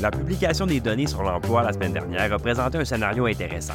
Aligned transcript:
La 0.00 0.10
publication 0.10 0.64
des 0.64 0.80
données 0.80 1.06
sur 1.06 1.22
l'emploi 1.22 1.62
la 1.62 1.74
semaine 1.74 1.92
dernière 1.92 2.32
représentait 2.32 2.78
un 2.78 2.86
scénario 2.86 3.26
intéressant. 3.26 3.74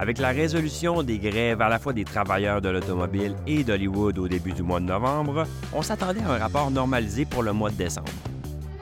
Avec 0.00 0.18
la 0.18 0.30
résolution 0.30 1.04
des 1.04 1.18
grèves 1.18 1.62
à 1.62 1.68
la 1.68 1.78
fois 1.78 1.92
des 1.92 2.04
travailleurs 2.04 2.60
de 2.60 2.68
l'automobile 2.68 3.36
et 3.46 3.62
d'Hollywood 3.62 4.18
au 4.18 4.26
début 4.26 4.52
du 4.52 4.64
mois 4.64 4.80
de 4.80 4.86
novembre, 4.86 5.44
on 5.72 5.80
s'attendait 5.80 6.22
à 6.22 6.32
un 6.32 6.38
rapport 6.38 6.72
normalisé 6.72 7.24
pour 7.24 7.44
le 7.44 7.52
mois 7.52 7.70
de 7.70 7.76
décembre. 7.76 8.10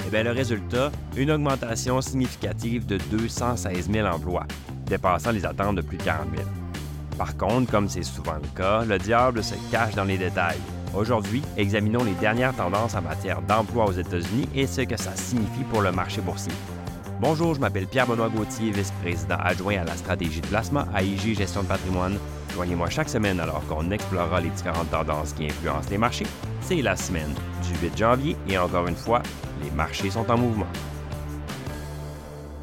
Eh 0.07 0.11
bien, 0.11 0.23
le 0.23 0.31
résultat, 0.31 0.91
une 1.15 1.31
augmentation 1.31 2.01
significative 2.01 2.87
de 2.87 2.97
216 3.11 3.91
000 3.93 4.09
emplois, 4.09 4.47
dépassant 4.87 5.33
les 5.33 5.45
attentes 5.45 5.77
de 5.77 5.83
plus 5.83 5.99
de 5.99 6.05
40 6.05 6.29
000. 6.37 6.49
Par 7.19 7.37
contre, 7.37 7.71
comme 7.71 7.89
c'est 7.89 8.03
souvent 8.03 8.37
le 8.37 8.49
cas, 8.57 8.83
le 8.87 8.99
diable 8.99 9.45
se 9.45 9.55
cache 9.71 9.95
dans 9.95 10.05
les 10.05 10.17
détails. 10.17 10.61
Aujourd'hui, 10.97 11.43
examinons 11.59 12.05
les 12.05 12.15
dernières 12.15 12.57
tendances 12.57 12.95
en 12.95 13.03
matière 13.03 13.43
d'emploi 13.43 13.85
aux 13.85 13.93
États-Unis 13.93 14.49
et 14.55 14.67
ce 14.67 14.81
que 14.81 14.97
ça 14.97 15.15
signifie 15.15 15.65
pour 15.65 15.83
le 15.83 15.93
marché 15.93 16.23
boursier. 16.23 16.53
Bonjour, 17.21 17.55
je 17.55 17.61
m'appelle 17.61 17.87
Pierre-Benoît 17.87 18.31
Gauthier, 18.31 18.71
vice-président 18.71 19.37
adjoint 19.39 19.77
à 19.77 19.85
la 19.85 19.95
stratégie 19.95 20.41
de 20.41 20.47
placement 20.47 20.85
à 20.95 21.03
IG 21.03 21.37
Gestion 21.37 21.65
de 21.65 21.69
patrimoine. 21.69 22.19
Joignez-moi 22.55 22.89
chaque 22.89 23.11
semaine 23.11 23.41
alors 23.41 23.67
qu'on 23.67 23.91
explorera 23.91 24.41
les 24.41 24.49
différentes 24.49 24.91
tendances 24.91 25.35
qui 25.35 25.45
influencent 25.45 25.91
les 25.91 25.99
marchés. 25.99 26.27
C'est 26.63 26.81
la 26.81 26.97
semaine 26.97 27.35
du 27.63 27.87
8 27.87 27.99
janvier 27.99 28.37
et 28.49 28.57
encore 28.57 28.87
une 28.87 28.97
fois, 28.97 29.23
les 29.63 29.71
marchés 29.73 30.09
sont 30.09 30.31
en 30.31 30.39
mouvement. 30.39 30.67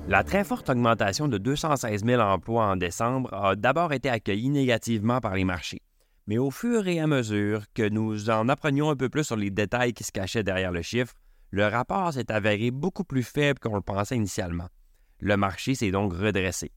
La 0.07 0.23
très 0.23 0.43
forte 0.43 0.69
augmentation 0.71 1.27
de 1.27 1.37
216 1.37 2.03
000 2.03 2.19
emplois 2.19 2.65
en 2.65 2.77
décembre 2.77 3.31
a 3.31 3.55
d'abord 3.55 3.93
été 3.93 4.09
accueillie 4.09 4.49
négativement 4.49 5.19
par 5.19 5.35
les 5.35 5.45
marchés. 5.45 5.81
Mais 6.25 6.37
au 6.37 6.51
fur 6.51 6.87
et 6.87 6.99
à 6.99 7.07
mesure 7.07 7.65
que 7.73 7.87
nous 7.87 8.29
en 8.29 8.47
apprenions 8.47 8.89
un 8.89 8.95
peu 8.95 9.09
plus 9.09 9.25
sur 9.25 9.35
les 9.35 9.49
détails 9.49 9.93
qui 9.93 10.03
se 10.03 10.11
cachaient 10.11 10.43
derrière 10.43 10.71
le 10.71 10.81
chiffre, 10.81 11.13
le 11.51 11.67
rapport 11.67 12.13
s'est 12.13 12.31
avéré 12.31 12.71
beaucoup 12.71 13.03
plus 13.03 13.23
faible 13.23 13.59
qu'on 13.59 13.75
le 13.75 13.81
pensait 13.81 14.15
initialement. 14.15 14.69
Le 15.19 15.35
marché 15.35 15.75
s'est 15.75 15.91
donc 15.91 16.13
redressé. 16.13 16.71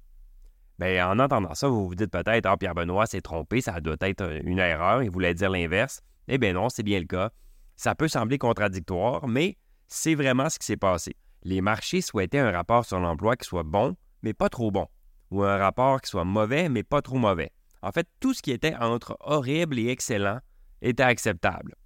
Bien, 0.78 1.08
en 1.10 1.18
entendant 1.20 1.54
ça, 1.54 1.68
vous 1.68 1.86
vous 1.88 1.94
dites 1.94 2.10
peut-être 2.10 2.46
Ah, 2.46 2.56
Pierre-Benoît 2.56 3.06
s'est 3.06 3.20
trompé, 3.20 3.60
ça 3.60 3.80
doit 3.80 3.96
être 4.00 4.40
une 4.44 4.58
erreur, 4.58 5.02
il 5.02 5.10
voulait 5.10 5.32
dire 5.32 5.50
l'inverse. 5.50 6.02
Eh 6.28 6.38
bien 6.38 6.52
non, 6.52 6.68
c'est 6.68 6.82
bien 6.82 6.98
le 6.98 7.06
cas. 7.06 7.30
Ça 7.76 7.94
peut 7.94 8.08
sembler 8.08 8.38
contradictoire, 8.38 9.28
mais 9.28 9.56
c'est 9.86 10.14
vraiment 10.16 10.50
ce 10.50 10.58
qui 10.58 10.66
s'est 10.66 10.76
passé. 10.76 11.14
Les 11.44 11.60
marchés 11.60 12.00
souhaitaient 12.00 12.40
un 12.40 12.50
rapport 12.50 12.84
sur 12.84 12.98
l'emploi 12.98 13.36
qui 13.36 13.46
soit 13.46 13.62
bon, 13.62 13.96
mais 14.22 14.34
pas 14.34 14.48
trop 14.48 14.72
bon, 14.72 14.88
ou 15.30 15.44
un 15.44 15.56
rapport 15.56 16.00
qui 16.00 16.10
soit 16.10 16.24
mauvais, 16.24 16.68
mais 16.68 16.82
pas 16.82 17.00
trop 17.00 17.18
mauvais. 17.18 17.52
En 17.86 17.92
fait, 17.92 18.08
tout 18.18 18.34
ce 18.34 18.42
qui 18.42 18.50
était 18.50 18.74
entre 18.74 19.16
horrible 19.20 19.78
et 19.78 19.90
excellent 19.90 20.40
était 20.82 21.04
acceptable. 21.04 21.76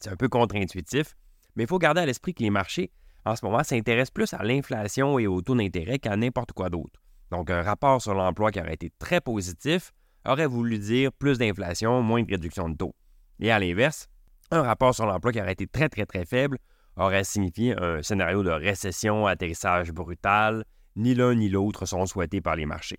C'est 0.00 0.10
un 0.10 0.16
peu 0.16 0.28
contre-intuitif, 0.28 1.14
mais 1.54 1.62
il 1.62 1.68
faut 1.68 1.78
garder 1.78 2.00
à 2.00 2.06
l'esprit 2.06 2.34
que 2.34 2.42
les 2.42 2.50
marchés, 2.50 2.90
en 3.24 3.36
ce 3.36 3.44
moment, 3.44 3.62
s'intéressent 3.62 4.10
plus 4.10 4.34
à 4.34 4.42
l'inflation 4.42 5.16
et 5.20 5.28
au 5.28 5.40
taux 5.40 5.54
d'intérêt 5.54 6.00
qu'à 6.00 6.16
n'importe 6.16 6.50
quoi 6.50 6.70
d'autre. 6.70 7.00
Donc, 7.30 7.50
un 7.50 7.62
rapport 7.62 8.02
sur 8.02 8.14
l'emploi 8.14 8.50
qui 8.50 8.58
aurait 8.58 8.74
été 8.74 8.90
très 8.98 9.20
positif 9.20 9.92
aurait 10.26 10.48
voulu 10.48 10.76
dire 10.76 11.12
plus 11.12 11.38
d'inflation, 11.38 12.02
moins 12.02 12.24
de 12.24 12.30
réduction 12.32 12.68
de 12.68 12.76
taux. 12.76 12.96
Et 13.38 13.52
à 13.52 13.60
l'inverse, 13.60 14.08
un 14.50 14.62
rapport 14.62 14.92
sur 14.92 15.06
l'emploi 15.06 15.30
qui 15.30 15.40
aurait 15.40 15.52
été 15.52 15.68
très, 15.68 15.88
très, 15.88 16.04
très 16.04 16.24
faible 16.24 16.58
aurait 16.96 17.22
signifié 17.22 17.80
un 17.80 18.02
scénario 18.02 18.42
de 18.42 18.50
récession, 18.50 19.28
atterrissage 19.28 19.92
brutal. 19.92 20.64
Ni 20.96 21.14
l'un 21.14 21.36
ni 21.36 21.48
l'autre 21.48 21.86
sont 21.86 22.06
souhaités 22.06 22.40
par 22.40 22.56
les 22.56 22.66
marchés. 22.66 22.98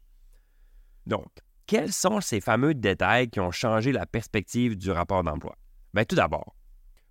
Donc, 1.05 1.27
quels 1.69 1.93
sont 1.93 2.19
ces 2.19 2.41
fameux 2.41 2.73
détails 2.73 3.29
qui 3.29 3.39
ont 3.39 3.51
changé 3.51 3.91
la 3.91 4.07
perspective 4.07 4.75
du 4.75 4.89
rapport 4.89 5.23
d'emploi? 5.23 5.55
Bien, 5.93 6.03
tout 6.03 6.15
d'abord, 6.15 6.55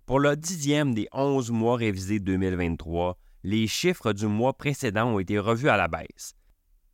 pour 0.05 0.19
le 0.19 0.35
dixième 0.35 0.93
des 0.93 1.07
11 1.13 1.49
mois 1.51 1.77
révisés 1.77 2.19
2023, 2.19 3.17
les 3.45 3.67
chiffres 3.67 4.11
du 4.11 4.27
mois 4.27 4.51
précédent 4.51 5.13
ont 5.13 5.19
été 5.19 5.39
revus 5.39 5.69
à 5.69 5.77
la 5.77 5.87
baisse. 5.87 6.33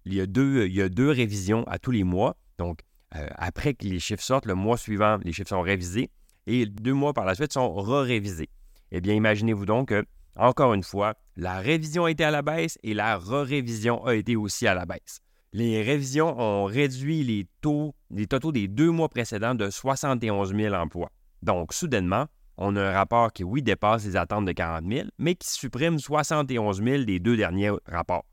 Il 0.05 0.13
y 0.13 0.21
a 0.21 0.27
deux, 0.27 0.69
deux 0.89 1.09
révisions 1.09 1.63
à 1.63 1.79
tous 1.79 1.89
les 1.89 2.03
mois. 2.03 2.37
Donc, 2.59 2.81
euh, 3.15 3.25
après 3.33 3.73
que 3.73 3.87
les 3.87 3.99
chiffres 3.99 4.21
sortent, 4.21 4.45
le 4.45 4.53
mois 4.53 4.77
suivant, 4.77 5.17
les 5.23 5.33
chiffres 5.33 5.49
sont 5.49 5.61
révisés 5.61 6.11
et 6.45 6.67
deux 6.67 6.93
mois 6.93 7.13
par 7.13 7.25
la 7.25 7.33
suite 7.33 7.51
sont 7.51 7.73
re-révisés. 7.73 8.51
Eh 8.91 9.01
bien, 9.01 9.15
imaginez-vous 9.15 9.65
donc 9.65 9.87
que, 9.87 10.05
encore 10.35 10.75
une 10.75 10.83
fois, 10.83 11.15
la 11.35 11.57
révision 11.61 12.05
a 12.05 12.11
été 12.11 12.23
à 12.23 12.29
la 12.29 12.43
baisse 12.43 12.77
et 12.83 12.93
la 12.93 13.17
re-révision 13.17 14.05
a 14.05 14.13
été 14.13 14.35
aussi 14.35 14.67
à 14.67 14.75
la 14.75 14.85
baisse 14.85 15.24
les 15.55 15.81
révisions 15.81 16.37
ont 16.37 16.65
réduit 16.65 17.23
les 17.23 17.47
taux, 17.61 17.95
les 18.11 18.27
totaux 18.27 18.51
des 18.51 18.67
deux 18.67 18.91
mois 18.91 19.07
précédents 19.07 19.55
de 19.55 19.69
71 19.69 20.53
000 20.53 20.75
emplois. 20.75 21.09
Donc, 21.43 21.71
soudainement, 21.71 22.25
on 22.57 22.75
a 22.75 22.83
un 22.83 22.91
rapport 22.91 23.31
qui, 23.31 23.45
oui, 23.45 23.61
dépasse 23.61 24.03
les 24.03 24.17
attentes 24.17 24.43
de 24.43 24.51
40 24.51 24.83
000, 24.85 25.07
mais 25.17 25.35
qui 25.35 25.49
supprime 25.49 25.97
71 25.97 26.83
000 26.83 27.03
des 27.05 27.21
deux 27.21 27.37
derniers 27.37 27.71
rapports. 27.85 28.25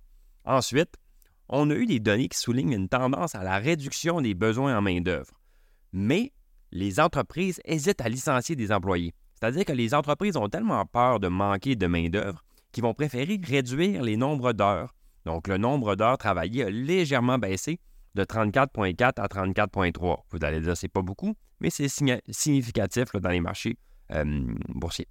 Ensuite, 0.45 0.97
on 1.49 1.71
a 1.71 1.75
eu 1.75 1.87
des 1.87 2.01
données 2.01 2.27
qui 2.27 2.39
soulignent 2.39 2.73
une 2.73 2.89
tendance 2.89 3.37
à 3.37 3.45
la 3.45 3.59
réduction 3.59 4.21
des 4.21 4.35
besoins 4.35 4.77
en 4.77 4.83
main-d'œuvre. 4.83 5.31
Mais 5.93 6.33
les 6.73 6.99
entreprises 6.99 7.61
hésitent 7.65 8.01
à 8.01 8.09
licencier 8.09 8.57
des 8.57 8.73
employés. 8.73 9.15
C'est-à-dire 9.39 9.65
que 9.65 9.73
les 9.73 9.95
entreprises 9.95 10.37
ont 10.37 10.49
tellement 10.49 10.85
peur 10.87 11.21
de 11.21 11.29
manquer 11.29 11.77
de 11.77 11.87
main-d'œuvre 11.87 12.43
qu'ils 12.73 12.83
vont 12.83 12.95
préférer 12.95 13.41
réduire 13.41 14.03
les 14.03 14.17
nombres 14.17 14.53
d'heures 14.53 14.93
donc, 15.25 15.49
le 15.49 15.57
nombre 15.57 15.95
d'heures 15.95 16.19
travaillées 16.19 16.65
a 16.65 16.71
légèrement 16.71 17.39
baissé 17.39 17.79
de 18.15 18.25
34,4 18.25 19.21
à 19.21 19.27
34,3. 19.27 20.17
Vous 20.31 20.39
allez 20.43 20.61
dire, 20.61 20.77
c'est 20.77 20.89
pas 20.89 21.03
beaucoup, 21.03 21.35
mais 21.61 21.71
c'est 21.71 21.89
significatif 21.89 23.13
dans 23.15 23.31
les 23.31 23.41
marchés 23.41 23.79
euh, 24.13 24.25
boursiers. 24.69 25.09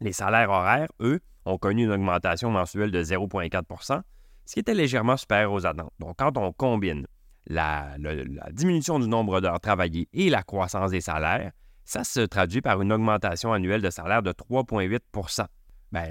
Les 0.00 0.12
salaires 0.12 0.50
horaires, 0.50 0.88
eux, 1.00 1.20
ont 1.46 1.58
connu 1.58 1.84
une 1.84 1.90
augmentation 1.90 2.50
mensuelle 2.50 2.90
de 2.90 3.02
0,4% 3.02 4.02
ce 4.46 4.54
qui 4.54 4.60
était 4.60 4.74
légèrement 4.74 5.16
supérieur 5.16 5.52
aux 5.52 5.66
attentes. 5.66 5.92
Donc, 5.98 6.16
quand 6.18 6.36
on 6.36 6.52
combine 6.52 7.06
la, 7.46 7.96
la 7.98 8.52
diminution 8.52 8.98
du 8.98 9.08
nombre 9.08 9.40
d'heures 9.40 9.60
travaillées 9.60 10.08
et 10.12 10.30
la 10.30 10.42
croissance 10.42 10.90
des 10.90 11.00
salaires, 11.00 11.52
ça 11.84 12.04
se 12.04 12.20
traduit 12.20 12.62
par 12.62 12.80
une 12.80 12.92
augmentation 12.92 13.52
annuelle 13.52 13.82
de 13.82 13.90
salaire 13.90 14.22
de 14.22 14.32
3,8 14.32 14.90
ben, 14.90 15.46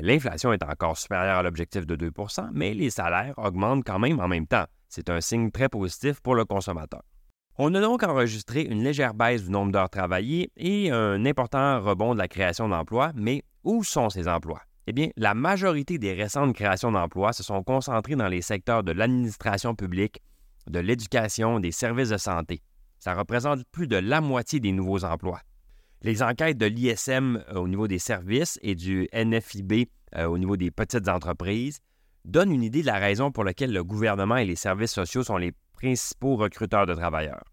l'inflation 0.01 0.53
est 0.53 0.63
encore 0.63 0.97
supérieure 0.97 1.37
à 1.37 1.43
l'objectif 1.43 1.85
de 1.85 1.95
2% 1.95 2.49
mais 2.53 2.73
les 2.73 2.89
salaires 2.89 3.33
augmentent 3.37 3.83
quand 3.85 3.99
même 3.99 4.19
en 4.19 4.27
même 4.27 4.47
temps. 4.47 4.65
C'est 4.89 5.09
un 5.09 5.21
signe 5.21 5.51
très 5.51 5.69
positif 5.69 6.21
pour 6.21 6.35
le 6.35 6.45
consommateur. 6.45 7.01
On 7.57 7.73
a 7.75 7.81
donc 7.81 8.01
enregistré 8.01 8.63
une 8.63 8.83
légère 8.83 9.13
baisse 9.13 9.43
du 9.43 9.51
nombre 9.51 9.71
d'heures 9.71 9.89
travaillées 9.89 10.51
et 10.57 10.89
un 10.89 11.23
important 11.25 11.79
rebond 11.81 12.13
de 12.13 12.19
la 12.19 12.27
création 12.27 12.67
d'emplois, 12.67 13.11
mais 13.15 13.43
où 13.63 13.83
sont 13.83 14.09
ces 14.09 14.27
emplois? 14.27 14.61
Eh 14.87 14.91
bien, 14.91 15.09
la 15.17 15.33
majorité 15.33 15.97
des 15.97 16.13
récentes 16.13 16.55
créations 16.55 16.91
d'emplois 16.91 17.31
se 17.31 17.43
sont 17.43 17.63
concentrées 17.63 18.15
dans 18.15 18.27
les 18.27 18.41
secteurs 18.41 18.83
de 18.83 18.91
l'administration 18.91 19.75
publique, 19.75 20.19
de 20.67 20.79
l'éducation, 20.79 21.59
des 21.59 21.71
services 21.71 22.09
de 22.09 22.17
santé. 22.17 22.61
Ça 22.99 23.13
représente 23.13 23.63
plus 23.71 23.87
de 23.87 23.97
la 23.97 24.19
moitié 24.19 24.59
des 24.59 24.71
nouveaux 24.71 25.05
emplois. 25.05 25.41
Les 26.03 26.21
enquêtes 26.21 26.57
de 26.57 26.65
l'ISM 26.65 27.41
euh, 27.47 27.59
au 27.59 27.67
niveau 27.69 27.87
des 27.87 27.97
services 27.97 28.59
et 28.61 28.75
du 28.75 29.07
NFIB 29.13 29.87
euh, 30.17 30.25
au 30.25 30.37
niveau 30.37 30.57
des 30.57 30.69
petites 30.69 31.07
entreprises 31.07 31.79
donnent 32.25 32.51
une 32.51 32.63
idée 32.63 32.81
de 32.81 32.87
la 32.87 32.99
raison 32.99 33.31
pour 33.31 33.45
laquelle 33.45 33.71
le 33.71 33.85
gouvernement 33.85 34.35
et 34.35 34.45
les 34.45 34.57
services 34.57 34.91
sociaux 34.91 35.23
sont 35.23 35.37
les 35.37 35.53
principaux 35.71 36.35
recruteurs 36.35 36.85
de 36.85 36.93
travailleurs. 36.93 37.43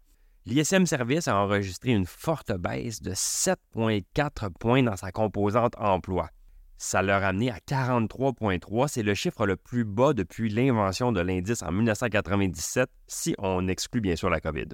L'ISM 0.45 0.85
Service 0.85 1.29
a 1.29 1.37
enregistré 1.37 1.91
une 1.91 2.05
forte 2.05 2.51
baisse 2.51 3.01
de 3.01 3.11
7,4 3.11 4.49
points 4.59 4.83
dans 4.83 4.97
sa 4.97 5.11
composante 5.11 5.75
emploi. 5.77 6.29
Ça 6.77 7.01
l'a 7.01 7.19
ramené 7.19 7.51
à 7.51 7.59
43,3. 7.59 8.87
C'est 8.87 9.03
le 9.03 9.13
chiffre 9.13 9.45
le 9.45 9.55
plus 9.55 9.85
bas 9.85 10.13
depuis 10.13 10.49
l'invention 10.49 11.11
de 11.11 11.21
l'indice 11.21 11.61
en 11.61 11.71
1997, 11.71 12.89
si 13.07 13.35
on 13.37 13.67
exclut 13.67 14.01
bien 14.01 14.15
sûr 14.15 14.29
la 14.29 14.41
COVID. 14.41 14.67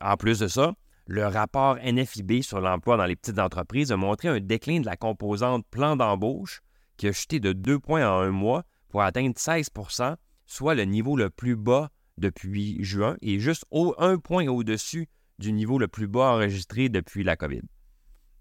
En 0.00 0.16
plus 0.16 0.40
de 0.40 0.48
ça, 0.48 0.74
le 1.06 1.26
rapport 1.26 1.76
NFIB 1.76 2.42
sur 2.42 2.60
l'emploi 2.60 2.96
dans 2.96 3.06
les 3.06 3.16
petites 3.16 3.38
entreprises 3.38 3.92
a 3.92 3.96
montré 3.96 4.28
un 4.28 4.40
déclin 4.40 4.80
de 4.80 4.86
la 4.86 4.96
composante 4.96 5.66
plan 5.70 5.96
d'embauche 5.96 6.60
qui 6.96 7.08
a 7.08 7.12
chuté 7.12 7.40
de 7.40 7.52
2 7.52 7.78
points 7.78 8.08
en 8.08 8.20
un 8.20 8.30
mois 8.30 8.64
pour 8.88 9.02
atteindre 9.02 9.34
16% 9.34 10.16
soit 10.46 10.74
le 10.74 10.84
niveau 10.84 11.16
le 11.16 11.30
plus 11.30 11.56
bas 11.56 11.90
depuis 12.18 12.82
juin 12.84 13.16
et 13.22 13.38
juste 13.38 13.64
un 13.98 14.18
point 14.18 14.46
au-dessus 14.46 15.08
du 15.38 15.52
niveau 15.52 15.78
le 15.78 15.88
plus 15.88 16.06
bas 16.06 16.34
enregistré 16.34 16.88
depuis 16.88 17.24
la 17.24 17.36
COVID. 17.36 17.62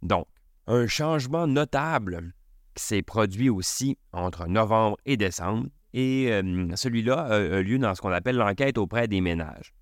Donc, 0.01 0.27
un 0.67 0.87
changement 0.87 1.47
notable 1.47 2.33
s'est 2.75 3.01
produit 3.01 3.49
aussi 3.49 3.97
entre 4.13 4.47
novembre 4.47 4.97
et 5.05 5.17
décembre, 5.17 5.67
et 5.93 6.31
euh, 6.31 6.67
celui-là 6.75 7.23
a 7.23 7.61
lieu 7.61 7.77
dans 7.79 7.95
ce 7.95 8.01
qu'on 8.01 8.11
appelle 8.11 8.37
l'enquête 8.37 8.77
auprès 8.77 9.07
des 9.07 9.21
ménages. 9.21 9.73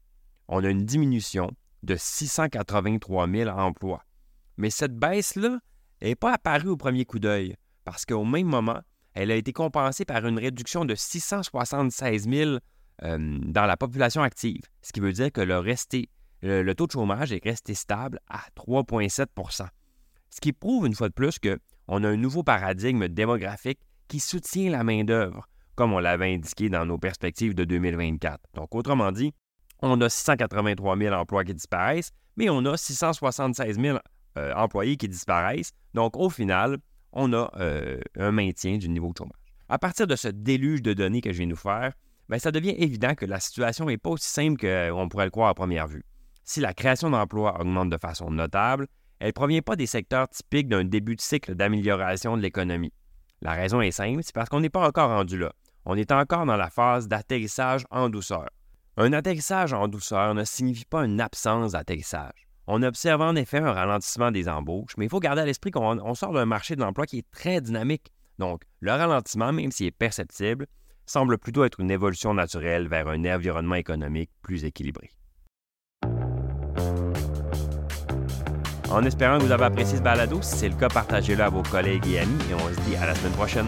On 0.47 0.63
a 0.63 0.69
une 0.69 0.85
diminution 0.85 1.51
de 1.83 1.95
683 1.95 3.27
000 3.29 3.49
emplois. 3.49 4.03
Mais 4.57 4.69
cette 4.69 4.97
baisse-là 4.97 5.59
n'est 6.01 6.15
pas 6.15 6.33
apparue 6.33 6.69
au 6.69 6.77
premier 6.77 7.05
coup 7.05 7.19
d'œil, 7.19 7.55
parce 7.85 8.05
qu'au 8.05 8.25
même 8.25 8.47
moment, 8.47 8.81
elle 9.13 9.31
a 9.31 9.35
été 9.35 9.53
compensée 9.53 10.05
par 10.05 10.25
une 10.25 10.37
réduction 10.37 10.85
de 10.85 10.95
676 10.95 12.29
000 12.29 12.57
euh, 13.03 13.37
dans 13.41 13.65
la 13.65 13.77
population 13.77 14.21
active, 14.21 14.63
ce 14.81 14.91
qui 14.91 14.99
veut 14.99 15.13
dire 15.13 15.31
que 15.31 15.41
le, 15.41 15.61
le, 16.41 16.75
taux 16.75 16.87
de 16.87 16.91
chômage 16.91 17.31
est 17.31 17.43
resté 17.43 17.73
stable 17.73 18.19
à 18.29 18.41
3,7% 18.55 19.67
Ce 20.29 20.41
qui 20.41 20.53
prouve 20.53 20.85
une 20.85 20.95
fois 20.95 21.09
de 21.09 21.13
plus 21.13 21.39
qu'on 21.39 22.03
a 22.03 22.07
un 22.07 22.17
nouveau 22.17 22.43
paradigme 22.43 23.07
démographique 23.07 23.79
qui 24.07 24.19
soutient 24.19 24.71
la 24.71 24.83
main-d'œuvre, 24.83 25.47
comme 25.75 25.93
on 25.93 25.99
l'avait 25.99 26.33
indiqué 26.33 26.69
dans 26.69 26.85
nos 26.85 26.97
perspectives 26.97 27.55
de 27.55 27.63
2024. 27.63 28.39
Donc, 28.55 28.75
autrement 28.75 29.11
dit, 29.11 29.33
on 29.81 29.99
a 30.01 30.09
683 30.09 30.97
000 30.97 31.15
emplois 31.15 31.43
qui 31.43 31.53
disparaissent, 31.53 32.11
mais 32.37 32.49
on 32.49 32.65
a 32.65 32.77
676 32.77 33.79
000 33.79 33.97
euh, 34.37 34.53
employés 34.55 34.97
qui 34.97 35.07
disparaissent. 35.07 35.71
Donc, 35.93 36.17
au 36.17 36.29
final, 36.29 36.77
on 37.13 37.33
a 37.33 37.49
euh, 37.59 37.99
un 38.17 38.31
maintien 38.31 38.77
du 38.77 38.89
niveau 38.89 39.11
de 39.11 39.17
chômage. 39.17 39.33
À 39.69 39.77
partir 39.77 40.07
de 40.07 40.15
ce 40.15 40.27
déluge 40.27 40.81
de 40.81 40.93
données 40.93 41.21
que 41.21 41.31
je 41.31 41.37
viens 41.37 41.47
de 41.47 41.51
nous 41.51 41.57
faire, 41.57 41.93
bien, 42.27 42.39
ça 42.39 42.51
devient 42.51 42.75
évident 42.77 43.15
que 43.15 43.25
la 43.25 43.39
situation 43.39 43.85
n'est 43.85 43.97
pas 43.97 44.11
aussi 44.11 44.29
simple 44.29 44.59
qu'on 44.59 45.09
pourrait 45.09 45.25
le 45.25 45.31
croire 45.31 45.49
à 45.49 45.53
première 45.53 45.87
vue. 45.87 46.03
Si 46.43 46.59
la 46.59 46.73
création 46.73 47.09
d'emplois 47.09 47.59
augmente 47.59 47.89
de 47.89 47.97
façon 47.97 48.31
notable, 48.31 48.87
elle 49.19 49.27
ne 49.27 49.31
provient 49.33 49.61
pas 49.61 49.75
des 49.75 49.85
secteurs 49.85 50.27
typiques 50.29 50.67
d'un 50.67 50.83
début 50.83 51.15
de 51.15 51.21
cycle 51.21 51.53
d'amélioration 51.55 52.37
de 52.37 52.41
l'économie. 52.41 52.93
La 53.41 53.53
raison 53.53 53.81
est 53.81 53.91
simple, 53.91 54.21
c'est 54.23 54.33
parce 54.33 54.49
qu'on 54.49 54.59
n'est 54.59 54.69
pas 54.69 54.87
encore 54.87 55.09
rendu 55.09 55.37
là. 55.37 55.53
On 55.85 55.95
est 55.95 56.11
encore 56.11 56.45
dans 56.45 56.57
la 56.57 56.69
phase 56.69 57.07
d'atterrissage 57.07 57.85
en 57.91 58.09
douceur. 58.09 58.49
Un 59.01 59.13
atterrissage 59.13 59.71
en 59.71 59.87
douceur 59.87 60.35
ne 60.35 60.43
signifie 60.43 60.83
pas 60.83 61.05
une 61.05 61.21
absence 61.21 61.71
d'atterrissage. 61.71 62.49
On 62.67 62.83
observe 62.83 63.21
en 63.21 63.33
effet 63.37 63.59
un 63.59 63.71
ralentissement 63.71 64.29
des 64.29 64.49
embauches, 64.49 64.97
mais 64.97 65.05
il 65.05 65.09
faut 65.09 65.21
garder 65.21 65.41
à 65.41 65.45
l'esprit 65.45 65.71
qu'on 65.71 66.13
sort 66.15 66.33
d'un 66.33 66.45
marché 66.45 66.75
de 66.75 66.81
l'emploi 66.81 67.05
qui 67.05 67.19
est 67.19 67.31
très 67.31 67.61
dynamique. 67.61 68.11
Donc, 68.39 68.63
le 68.81 68.91
ralentissement, 68.91 69.53
même 69.53 69.71
s'il 69.71 69.85
est 69.85 69.91
perceptible, 69.91 70.67
semble 71.05 71.37
plutôt 71.37 71.63
être 71.63 71.79
une 71.79 71.91
évolution 71.91 72.33
naturelle 72.33 72.89
vers 72.89 73.07
un 73.07 73.23
environnement 73.23 73.75
économique 73.75 74.31
plus 74.41 74.65
équilibré. 74.65 75.11
En 78.91 79.05
espérant 79.05 79.37
que 79.37 79.43
vous 79.45 79.51
avez 79.53 79.63
apprécié 79.63 79.99
ce 79.99 80.03
balado, 80.03 80.41
si 80.41 80.57
c'est 80.57 80.69
le 80.69 80.75
cas, 80.75 80.89
partagez-le 80.89 81.41
à 81.41 81.49
vos 81.49 81.63
collègues 81.63 82.05
et 82.05 82.19
amis 82.19 82.43
et 82.51 82.53
on 82.53 82.67
se 82.67 82.81
dit 82.81 82.97
à 82.97 83.05
la 83.05 83.15
semaine 83.15 83.31
prochaine. 83.31 83.67